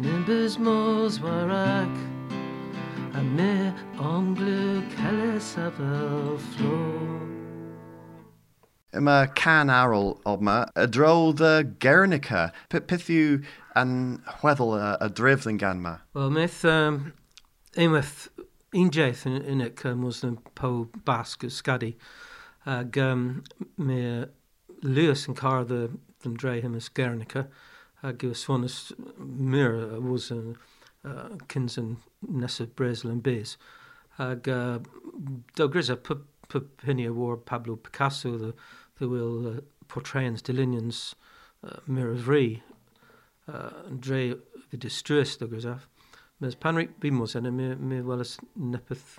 perag 0.00 0.48
As 0.48 0.58
nimbus 0.58 0.58
mos 0.58 1.18
warak 1.18 1.96
a 3.14 3.22
me 3.22 3.72
anglu 3.98 4.82
celes 4.96 5.56
a 5.56 5.70
fel 5.70 6.38
flor. 6.38 7.28
Yma 8.92 9.34
can 9.34 9.70
arol 9.70 10.20
oma, 10.26 10.68
y 10.76 10.86
dro 10.86 11.32
the 11.32 11.74
Guernica. 11.78 12.52
P 12.68 12.80
peth 12.80 13.08
yw 13.08 13.44
an 13.76 14.22
hweddol 14.40 14.78
y, 14.78 14.96
y 15.00 15.08
drefl 15.08 15.50
yn 15.50 15.58
gan 15.58 15.80
ma? 15.80 15.98
Wel, 16.14 16.30
meth, 16.30 16.64
um, 16.64 17.12
unwaith, 17.76 18.28
un 18.74 18.90
jaith 18.90 19.26
yn 19.26 19.42
unig 19.42 19.84
uh, 19.84 19.94
Muslim 19.94 20.38
po 20.54 20.88
Basg 21.04 21.44
ysgadi. 21.46 21.94
Ag 22.66 22.98
um, 22.98 23.44
me 23.78 24.26
Lewis 24.82 25.28
yn 25.28 25.34
car 25.34 25.64
the 25.64 25.90
yn 26.24 26.34
dre 26.34 26.60
hym 26.60 26.74
ys 26.74 26.88
Guernica. 26.88 27.46
Ag 28.02 28.24
yw 28.24 28.34
swan 28.34 28.64
ys 28.64 28.92
mir 29.18 29.74
was 30.00 30.30
yn 30.32 30.54
uh, 31.04 31.36
cyns 31.52 31.76
yn 31.80 31.90
nesaf 32.22 32.72
Bresl 32.76 33.10
yn 33.12 33.20
bys. 33.24 33.56
Ag 34.18 34.48
uh, 34.48 34.78
dogris 35.56 35.90
a 35.92 35.98
hynny 36.84 37.06
a 37.06 37.12
war 37.12 37.36
Pablo 37.36 37.76
Picasso, 37.76 38.36
the, 38.38 38.54
the 38.98 39.08
will 39.08 39.46
uh, 39.48 39.60
portrayans 39.88 40.42
delineans 40.42 41.14
uh, 41.62 41.80
mir 41.86 42.10
of 42.10 42.28
ri. 42.28 42.62
Uh, 43.46 43.70
dre 43.98 44.34
the 44.70 44.76
distress 44.76 45.36
dogris 45.36 45.66
af. 45.66 45.88
Mes 46.40 46.54
panric 46.54 46.96
bimos 47.00 47.36
en 47.36 47.54
me 47.56 47.74
me 47.74 48.00
welas 48.00 48.38
nepeth 48.58 49.18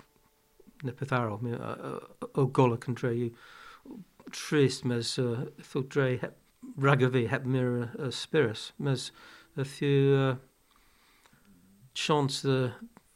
nepeth 0.82 1.12
arol 1.12 1.38
me 1.42 1.54
o 2.34 2.46
gola 2.46 2.76
can 2.76 2.94
dre 2.94 3.14
you 3.14 3.34
trist 4.30 4.84
mes 4.84 5.18
uh, 5.18 5.44
thought 5.60 5.88
dre 5.88 6.16
hep 6.16 6.41
ragavi 6.78 7.28
hep 7.28 7.44
mir 7.44 7.90
uh, 7.98 8.10
spirus 8.10 8.72
mes 8.78 9.10
a 9.56 9.64
few 9.64 10.14
uh, 10.14 10.36
chance 11.94 12.42
the 12.42 12.72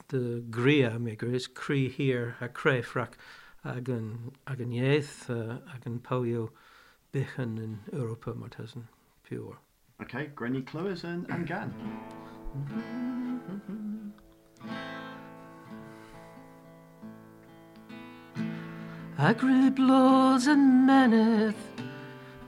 the 0.09 0.45
gria 0.51 0.99
maker 0.99 1.27
is 1.27 1.47
cre 1.47 1.89
here 1.89 2.37
a 2.41 2.49
cre 2.49 2.81
frac 2.83 3.13
ag 3.65 3.89
an 3.89 4.33
ag 4.47 4.61
an 4.61 4.71
ieth 4.71 5.31
uh, 5.31 5.59
ag 5.75 5.87
an 5.87 5.99
poio 5.99 6.51
bichen 7.13 7.59
in 7.59 7.79
Europa 7.93 8.33
martesen 8.33 8.85
pure. 9.25 9.59
Okay, 10.03 10.27
Granny 10.35 10.63
Clywes 10.63 11.05
and, 11.05 11.27
and 11.31 11.47
gan. 11.47 11.73
Agri 19.19 19.71
blows 19.71 20.47
and 20.47 20.87
meneth, 20.87 21.76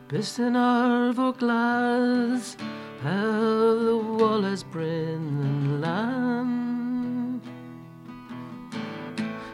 bist 0.08 0.38
an 0.38 0.54
arvo 0.54 1.36
glas, 1.36 2.56
how 3.02 3.74
the 3.74 3.96
wall 3.98 4.40
has 4.42 4.64
brin 4.64 5.82
land. 5.82 7.42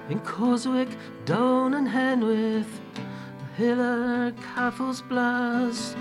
In 0.08 0.20
Coswick, 0.20 0.96
Down 1.24 1.74
and 1.74 1.88
Henwith, 1.88 2.70
Hiller 3.56 4.32
Caffels 4.54 5.02
Blas, 5.08 5.96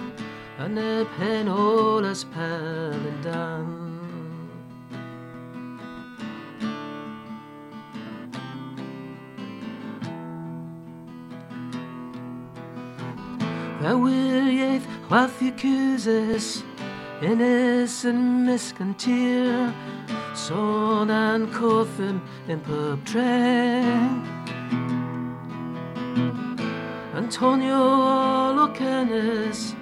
and 0.60 0.78
the 0.78 1.08
pen 1.18 1.48
all 1.48 2.06
as 2.06 2.24
pell 2.24 2.92
and 2.92 3.24
dan. 3.24 3.83
Thou 13.84 13.98
willieth 13.98 14.86
what 15.10 15.38
the 15.40 15.50
accuses, 15.50 16.64
Innes 17.22 18.06
and 18.06 18.46
miscontier, 18.46 19.74
Son 20.34 21.12
and 21.12 21.52
Cotham 21.52 22.22
in 22.48 22.62
pub 22.62 23.06
train. 23.06 24.24
Antonio 27.14 28.54
Locanes, 28.56 29.76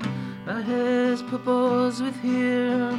a 0.48 0.64
his 0.64 1.22
purpose 1.22 2.02
with 2.02 2.20
here, 2.24 2.90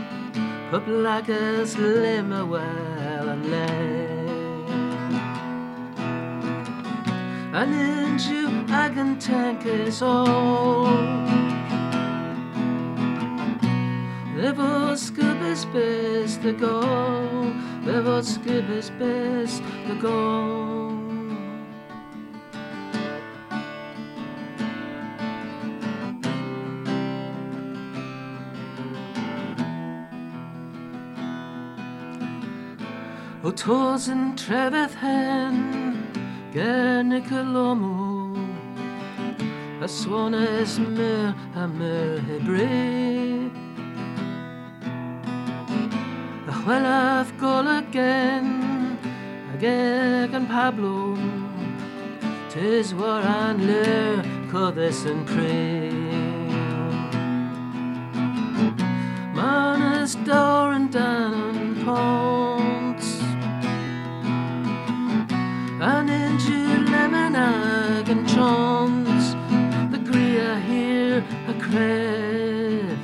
pub 0.71 0.87
like 0.87 1.29
as 1.29 1.75
Limmerwell 1.75 3.29
and 3.29 3.51
lay. 3.51 4.22
And 7.55 7.75
into 7.75 8.65
Agan 8.73 9.19
tank 9.19 9.67
is 9.67 10.01
all. 10.01 10.87
There 14.35 14.55
was 14.55 15.11
Scubby's 15.11 15.67
best 15.67 16.41
to 16.43 16.53
go. 16.55 16.81
There 17.85 18.03
was 18.03 18.39
Scubby's 18.39 18.89
best 18.99 19.63
to 19.87 19.95
go. 20.01 20.99
O 33.45 33.51
tos 33.51 34.07
yn 34.09 34.37
trefedd 34.39 34.95
hen, 35.03 35.82
gernig 36.53 37.31
y 37.31 37.43
lomo, 37.43 38.37
a 39.81 39.89
swanes 39.89 40.79
myr 40.79 41.35
a 41.57 41.67
myr 41.67 42.21
hebry. 42.29 43.51
A 46.47 46.53
chwelaf 46.53 47.33
golygen, 47.41 49.01
ag 49.55 49.65
eg 49.65 50.37
yn 50.37 50.47
Pablo, 50.47 51.17
tis 52.53 52.93
war 52.93 53.25
an 53.25 53.65
lyr 53.67 54.21
coddys 54.53 55.07
yn 55.09 55.25
pry. 55.25 55.89
Manas 59.33 60.19
dor 60.29 60.77
yn 60.77 60.91
dan 60.93 61.33
yn 61.57 61.75
pont, 61.81 62.42
crave. 71.73 72.99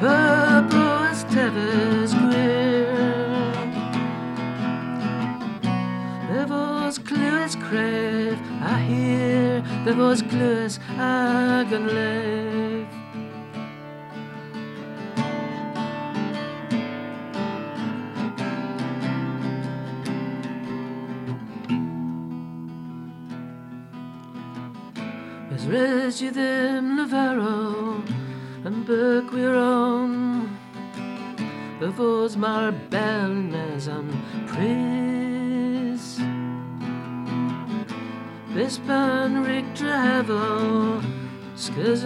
Purple 0.00 1.04
as 1.10 1.22
Tevers 1.32 2.12
Greer. 2.14 2.96
There 6.30 6.46
was 6.48 6.98
Clues 6.98 7.54
Crave, 7.66 8.40
I 8.60 8.80
hear, 8.90 9.62
there 9.84 9.94
was 9.94 10.22
Clues 10.22 10.80
Aganlev. 10.96 12.47
As 26.08 26.22
you 26.22 26.30
them 26.30 26.96
Lavero 26.96 28.02
and 28.64 28.86
Burke 28.86 29.30
we're 29.30 29.54
on 29.54 30.56
the 31.80 31.90
vos 31.90 32.34
mar 32.34 32.72
belnes 32.72 33.88
and 33.88 34.10
praise 34.48 36.16
This 38.54 38.78
ban 38.78 39.44
Rick 39.44 39.66
Travel 39.74 41.02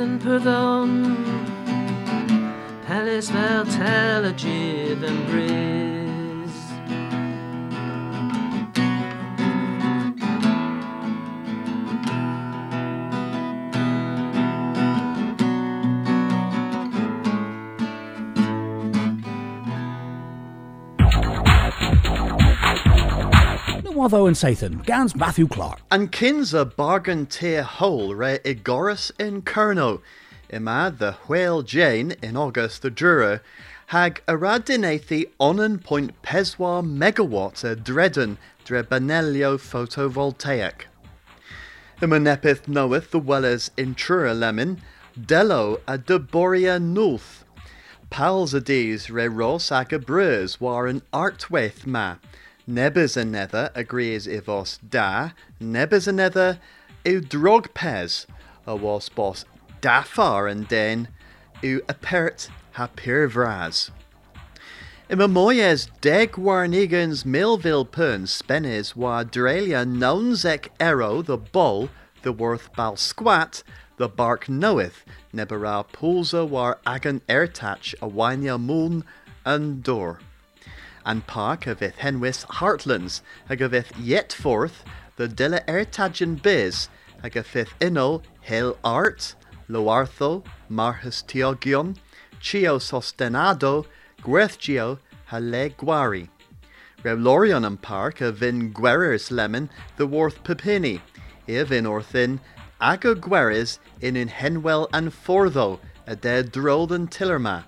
and 0.04 0.20
Perdon 0.20 1.16
Palace 2.84 3.30
Val 3.30 3.64
Telegiv 3.66 5.04
and 5.04 5.26
Breeze 5.28 5.91
Watho 24.02 24.26
and 24.26 24.34
Sathan, 24.34 24.84
Gans 24.84 25.14
Matthew 25.14 25.46
Clark. 25.46 25.78
And 25.88 26.10
kins 26.10 26.52
bargain 26.76 27.24
tear 27.26 27.62
hole 27.62 28.16
re 28.16 28.40
Igoris 28.44 29.12
in 29.16 29.42
Kerno. 29.42 30.00
Ima 30.50 30.92
the 30.98 31.12
whale 31.28 31.62
Jane 31.62 32.16
in 32.20 32.36
August 32.36 32.82
the 32.82 32.90
Jura. 32.90 33.40
Hag 33.86 34.20
aradinathi 34.26 35.26
onan 35.38 35.78
point 35.78 36.20
peswa 36.20 36.84
megawatt 36.84 37.62
a 37.62 37.76
dredan 37.76 38.38
dre 38.64 38.82
Benelio 38.82 39.56
photovoltaic. 39.56 40.86
Ima 42.02 42.16
nepith 42.16 42.66
knoweth 42.66 43.12
the 43.12 43.20
wellers 43.20 43.70
in 43.76 43.94
Trura 43.94 44.36
lemon, 44.36 44.82
Dello 45.16 45.80
a 45.86 45.96
Deboria 45.96 46.82
Nulth. 46.82 47.44
Pals 48.10 48.52
a 48.52 48.60
re 49.12 49.28
ros 49.28 49.70
ag 49.70 49.92
a 49.92 50.00
brus 50.00 50.60
war 50.60 50.88
an 50.88 51.02
artwaith 51.12 51.86
ma. 51.86 52.16
Nether 52.66 53.70
agrees 53.74 54.28
i 54.28 54.38
vos 54.38 54.78
da, 54.88 55.30
nebys 55.60 56.06
a 56.06 56.12
nether 56.12 56.60
yw 57.04 57.28
drog 57.28 57.74
pes, 57.74 58.26
a 58.66 58.76
was 58.76 59.08
bos 59.08 59.44
dafar 59.80 60.48
and 60.48 60.68
den 60.68 61.08
yw 61.60 61.80
apert 61.86 62.48
ha 62.72 62.88
pyrvras. 62.96 63.90
Ima 65.10 65.26
moyes 65.26 65.88
deg 66.00 66.32
warnigans 66.32 67.26
Millville 67.26 67.84
pun 67.84 68.26
spenes 68.26 68.94
wa 68.94 69.24
drelia 69.24 69.84
nonsek 69.84 70.68
ero 70.80 71.20
the 71.20 71.36
bull, 71.36 71.90
the 72.22 72.32
worth 72.32 72.72
bal 72.76 72.96
squat, 72.96 73.64
the 73.96 74.08
bark 74.08 74.48
knoweth, 74.48 75.04
nebera 75.34 75.84
pulsa 75.92 76.48
war 76.48 76.78
agan 76.86 77.20
ertach 77.28 77.92
a 78.00 78.08
wanya 78.08 78.58
moon 78.58 79.04
and 79.44 79.82
door. 79.82 80.20
And 81.04 81.26
park 81.26 81.66
of 81.66 81.82
ith 81.82 81.96
henwis 81.98 82.46
heartlands, 82.46 83.22
of 83.50 83.98
yet 83.98 84.32
forth, 84.32 84.84
the 85.16 85.28
dilla 85.28 85.64
ertagen 85.66 86.40
biz, 86.40 86.88
ith 87.56 87.72
inno 87.80 88.22
hel 88.40 88.78
art, 88.84 89.34
loartho, 89.68 90.44
marhus 90.70 91.24
teogion, 91.24 91.96
chio 92.40 92.78
sostenado, 92.78 93.86
gwerthgio, 94.22 94.98
hale 95.26 95.70
guari. 95.70 96.28
Revlorion 97.02 97.66
and 97.66 97.82
park 97.82 98.20
a 98.20 98.30
vin 98.30 98.72
lemon, 98.72 99.70
the 99.96 100.06
worth 100.06 100.44
pepini, 100.44 101.00
if 101.46 101.72
in 101.72 101.84
orthin, 101.84 102.38
aga 102.80 103.14
gueres 103.16 103.78
in 104.00 104.16
in 104.16 104.28
henwell 104.28 104.88
and 104.92 105.10
fortho, 105.10 105.80
a 106.06 106.14
dead 106.14 106.52
drold 106.52 106.92
and 106.92 107.10
tillerma. 107.10 107.64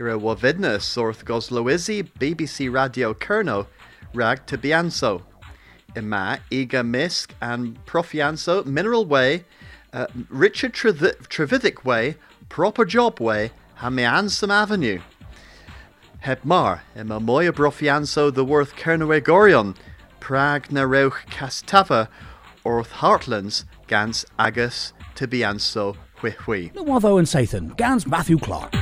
Ira 0.00 0.16
wavidnus 0.16 0.96
orth 0.96 1.24
gosloizi 1.24 2.08
BBC 2.20 2.72
Radio 2.72 3.12
Kerno, 3.14 3.66
rag 4.14 4.46
to 4.46 4.56
bianso. 4.56 5.22
Ima 5.96 6.38
iga 6.52 6.86
misk 6.86 7.30
and 7.40 7.84
profianso 7.84 8.64
mineral 8.64 9.04
way, 9.04 9.44
uh, 9.92 10.06
Richard 10.28 10.72
Trevithick 10.74 11.84
way, 11.84 12.14
proper 12.48 12.84
job 12.84 13.18
way, 13.18 13.50
Hamiansum 13.80 14.50
Avenue. 14.50 15.00
Heb 16.20 16.44
mar, 16.44 16.84
ima 16.94 17.18
moya 17.18 17.52
brofianso 17.52 18.32
the 18.32 18.44
worth 18.44 18.76
Kernoe 18.76 19.20
Gorion, 19.20 19.74
Prague 20.20 20.70
na 20.70 20.82
reuch 20.82 21.26
Castava, 21.26 22.06
orth 22.64 22.90
Heartlands, 22.90 23.64
gans 23.88 24.24
agus 24.38 24.92
tibianso 25.16 25.96
hui 26.18 26.70
No 26.74 26.84
Watho 26.84 27.18
and 27.18 27.26
Sathan, 27.26 27.76
gans 27.76 28.06
Matthew 28.06 28.38
Clark. 28.38 28.72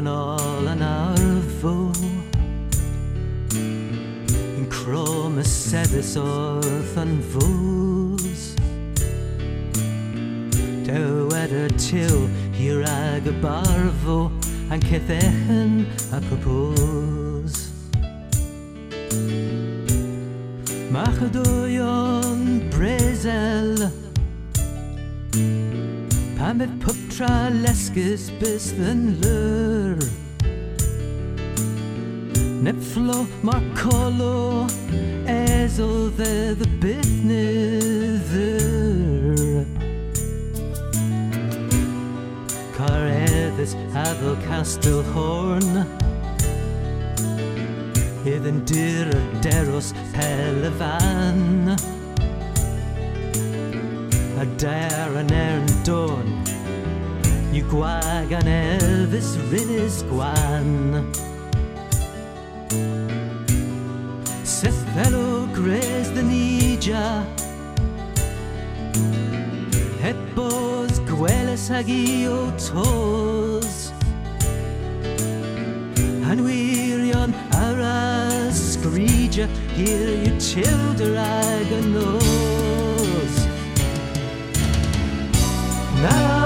Gwerthorion 0.00 0.06
all 0.08 0.68
yn 0.70 0.82
arfo 0.82 1.92
Yn 3.52 4.68
crom 4.72 5.38
y 5.38 5.44
seddys 5.44 6.14
oedd 6.16 6.96
yn 7.00 7.18
fws 7.32 8.44
Dewed 10.86 11.52
y 11.52 11.64
er 11.64 11.74
tiw 11.76 12.22
hir 12.56 12.84
ag 12.88 13.28
er 13.28 13.32
y 13.32 13.36
barfo 13.42 14.18
A'n 14.70 14.84
cethehen 14.86 15.84
a 16.16 16.20
propos 16.30 17.66
Machadwyon 20.94 22.46
brezel 22.72 23.90
Pan 26.38 26.62
bydd 26.62 26.78
pwptra 26.86 27.50
lesgus 27.60 28.30
bys 28.40 28.72
yn 28.80 29.10
lyr 29.20 29.69
Nepflo 32.70 33.26
mar 33.42 33.62
colo 33.74 34.66
Ezo 35.26 36.08
dde 36.16 36.54
the 36.54 36.68
byth 36.82 37.14
niddyr 37.28 38.54
Car 42.76 43.04
eddys 43.10 43.72
addo 44.06 44.32
Castle 44.46 45.02
Horn. 45.12 45.70
Iddyn 48.34 48.60
dyr 48.70 49.08
y 49.18 49.20
deros 49.42 49.88
pelefan 50.14 51.74
A 54.38 54.44
dair 54.62 55.10
an 55.24 55.34
er 55.34 55.58
yn 55.58 55.74
don 55.82 56.28
Yw 57.50 57.66
gwag 57.74 58.30
an 58.38 58.46
Elvis 58.54 59.34
Rinnes 59.50 60.04
gwan 60.12 61.10
fellow 64.94 65.46
gres 65.52 66.10
the 66.12 66.22
nija. 66.22 67.24
Het 70.00 70.34
bos 70.34 71.00
gweles 71.06 71.70
ag 71.70 71.88
i 71.88 72.26
o 72.28 72.50
tos 72.56 73.92
Han 76.24 76.40
wirion 76.46 77.34
ar 77.52 77.80
a 77.84 78.48
sgrija 78.56 79.46
Hir 79.76 80.08
yw 80.24 80.40
childer 80.40 81.16
ag 81.20 81.72
a 81.78 81.82
Now 86.00 86.39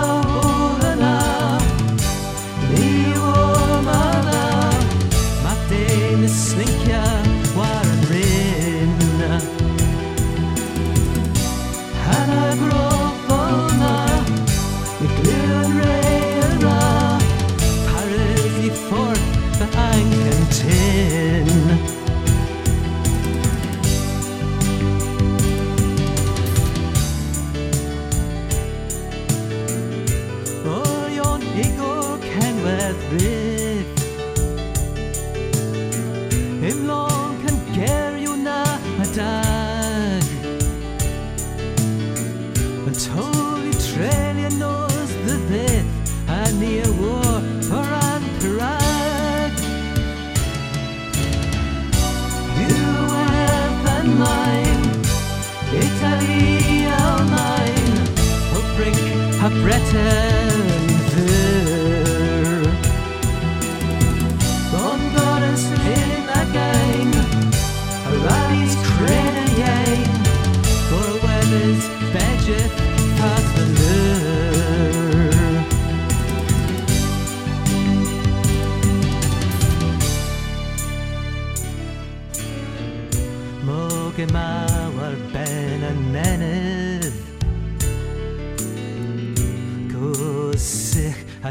Orion 31.54 31.66
ego 31.66 32.18
cenwedd 32.20 32.96
rydd 33.12 33.43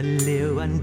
Gwsych 0.03 0.19
a 0.19 0.25
liw 0.25 0.57
yn 0.59 0.73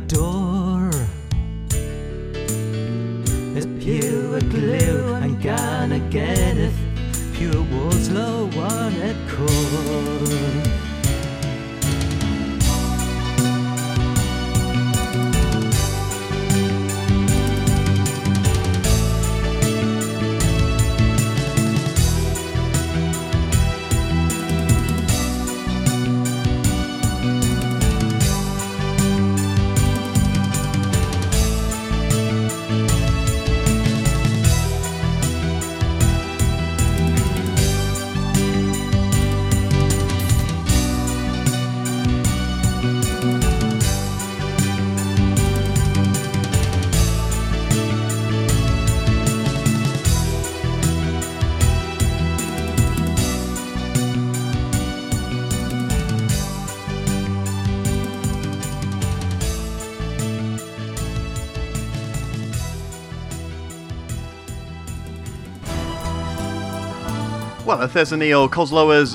If 67.83 67.95
there's 67.95 68.13
any 68.13 68.31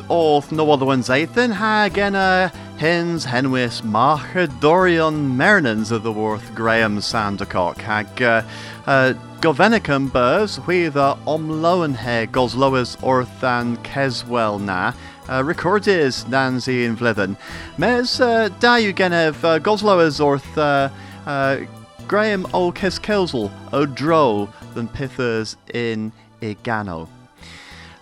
orth 0.09 0.51
no 0.51 0.71
other 0.71 0.85
ones 0.85 1.07
eithin, 1.07 1.51
ha 1.51 1.87
genna 1.87 2.51
hens 2.77 3.27
henwis 3.27 3.83
marchadorion 3.83 5.35
mernans 5.35 5.91
of 5.91 6.01
the 6.01 6.11
worth 6.11 6.55
Graham 6.55 6.97
Sandercock 6.97 7.77
hag 7.77 8.21
uh, 8.23 8.41
uh, 8.87 9.13
govenicum 9.39 10.11
burs 10.11 10.55
the 10.55 11.15
omloen 11.27 11.95
he 11.95 12.25
Goslowers 12.31 13.01
orth 13.03 13.43
and 13.43 13.77
Keswell 13.83 14.59
na 14.59 14.93
uh, 15.29 15.43
recordis 15.43 16.27
Nancy 16.27 16.85
in 16.85 16.97
Vlithen. 16.97 17.37
Mes 17.77 18.19
uh, 18.19 18.49
da 18.59 18.77
you 18.77 18.93
genev 18.93 19.43
uh, 19.43 19.59
Goslowers 19.59 20.19
orth 20.19 20.57
uh, 20.57 20.89
uh, 21.27 21.59
Graham 22.07 22.47
o 22.51 22.71
Keskelsel 22.71 23.51
o 23.71 23.85
dro 23.85 24.49
than 24.73 24.87
pithers 24.87 25.55
in 25.71 26.11
Igano. 26.41 27.07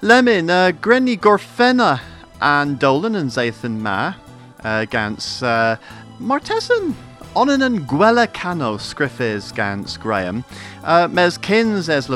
Lemon, 0.03 0.49
uh, 0.49 0.73
Grenny 0.81 1.17
Gorfenna 1.17 2.01
and 2.41 2.77
Dolan 2.77 3.15
and 3.15 3.29
Zathan 3.29 3.79
Ma 3.79 4.13
uh, 4.61 4.83
gans 4.83 5.41
uh, 5.41 5.77
Martesan 6.19 6.93
Onan 7.37 7.61
and 7.61 7.87
Gwella 7.87 8.27
Cano 8.33 8.75
Scriffis 8.75 9.55
gans 9.55 9.95
Graham. 9.95 10.43
Uh, 10.83 11.07
Mes 11.09 11.37
Kins 11.37 11.87
es 11.87 12.07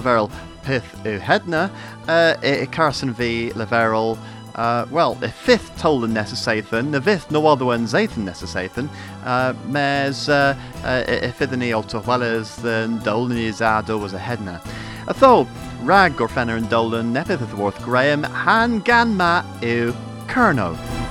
Pith 0.64 0.84
Uhedna 1.06 1.72
uh, 2.10 2.66
Carson 2.74 3.14
v 3.14 3.52
Leverel 3.52 4.18
uh, 4.58 4.86
well, 4.90 5.16
fifth 5.30 5.80
Tolan 5.80 6.14
Nessasathan, 6.14 6.92
the 6.92 7.02
fifth 7.02 7.32
no 7.32 7.46
other 7.48 7.66
one 7.66 7.86
Zathan 7.86 8.26
Nessasathan, 8.26 8.90
uh, 9.24 9.54
mes 9.68 10.28
uh, 10.28 10.58
uh, 10.84 11.04
ifidani 11.06 11.72
Altohuelas 11.72 12.62
than 12.62 12.98
Dolan 13.00 13.38
Izado 13.38 14.00
was 14.00 14.14
a 14.14 14.20
headna. 14.20 14.60
Atho, 15.06 15.48
Rag 15.84 16.14
Gorfenner 16.14 16.58
and 16.58 16.70
Dolan, 16.70 17.14
Nepith 17.14 17.84
Graham, 17.84 18.24
Han 18.24 18.82
Ganma 18.82 19.46
Eu 19.62 19.94
Kerno. 20.28 21.07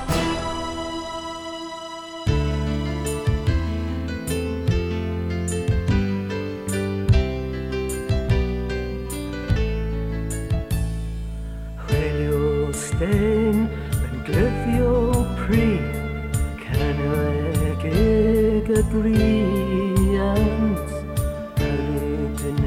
Ag 18.67 18.75
y 18.75 18.83
briant 18.91 20.91
Arwyd 21.63 22.43
yn 22.51 22.59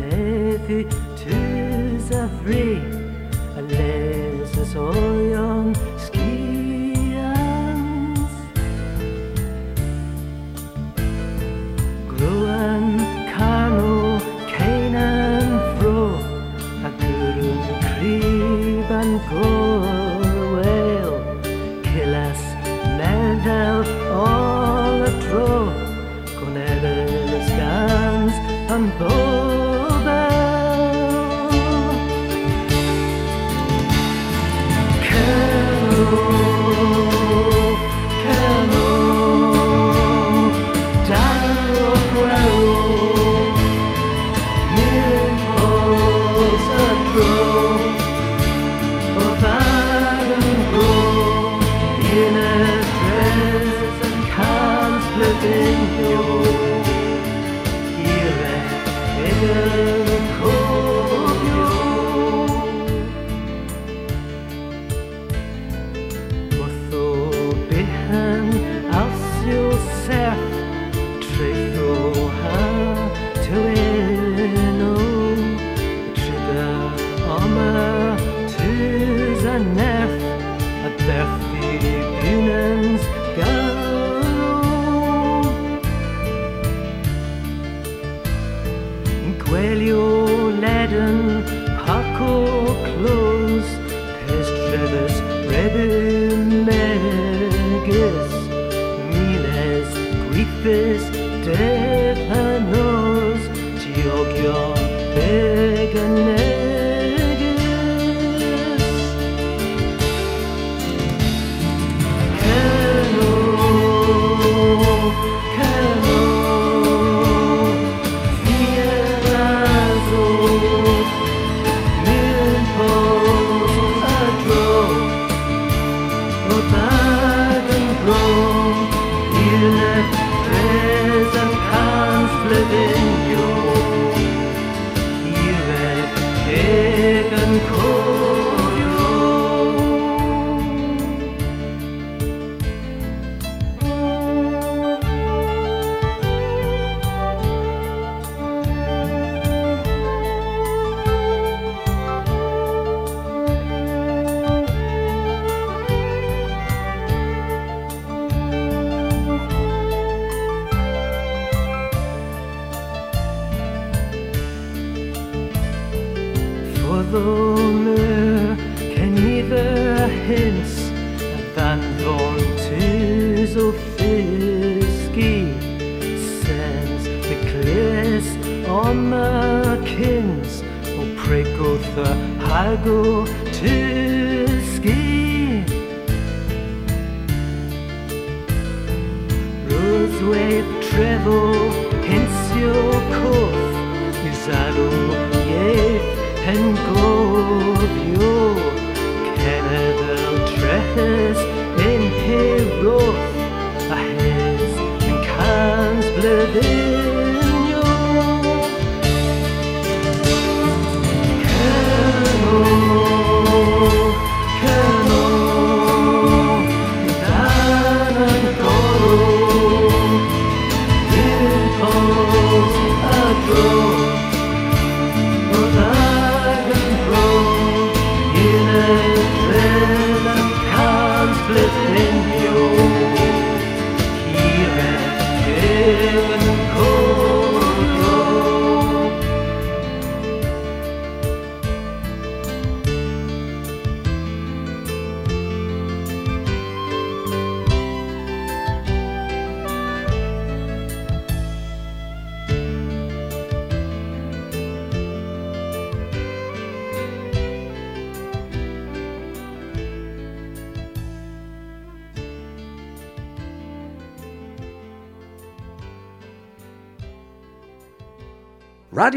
bleu 206.19 206.47
des 206.53 207.08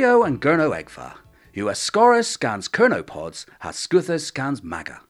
Scipio 0.02 0.24
and 0.24 0.42
Gurno 0.42 0.76
Egva, 0.76 1.14
who 1.54 1.68
scans 2.26 2.68
Kernopods, 2.68 3.46
as 3.60 3.76
Scuthus 3.76 4.26
scans 4.26 4.60
Maga. 4.60 5.02